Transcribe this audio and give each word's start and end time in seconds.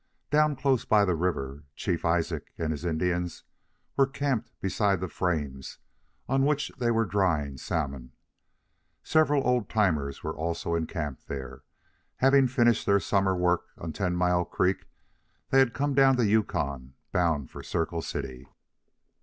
Down 0.31 0.55
close 0.55 0.83
by 0.83 1.05
the 1.05 1.13
river, 1.13 1.65
Chief 1.75 2.03
Isaac 2.05 2.53
and 2.57 2.71
his 2.71 2.83
Indians 2.85 3.43
were 3.95 4.07
camped 4.07 4.49
beside 4.59 4.99
the 4.99 5.07
frames 5.07 5.77
on 6.27 6.43
which 6.43 6.71
they 6.79 6.89
were 6.89 7.05
drying 7.05 7.55
salmon. 7.57 8.11
Several 9.03 9.45
old 9.45 9.69
timers 9.69 10.23
were 10.23 10.35
also 10.35 10.73
in 10.73 10.87
camp 10.87 11.19
there. 11.27 11.61
Having 12.15 12.47
finished 12.47 12.87
their 12.87 12.99
summer 12.99 13.35
work 13.35 13.67
on 13.77 13.93
Ten 13.93 14.15
Mile 14.15 14.43
Creek, 14.43 14.87
they 15.51 15.59
had 15.59 15.75
come 15.75 15.93
down 15.93 16.15
the 16.15 16.25
Yukon, 16.25 16.95
bound 17.11 17.51
for 17.51 17.61
Circle 17.61 18.01
City. 18.01 18.47